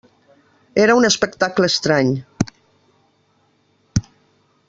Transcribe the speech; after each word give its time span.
Era 0.85 0.95
un 0.99 1.05
espectacle 1.09 1.69
estrany. 1.73 2.09